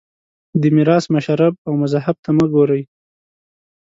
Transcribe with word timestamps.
دې 0.61 0.69
میراث 0.75 1.05
مشرب 1.15 1.53
او 1.67 1.73
مذهب 1.81 2.15
ته 2.23 2.29
مه 2.37 2.45
ګورئ 2.53 2.83